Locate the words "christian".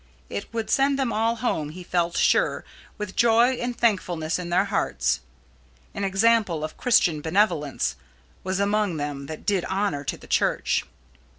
6.75-7.21